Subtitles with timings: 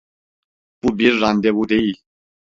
[0.83, 2.03] Bu bir randevu değil.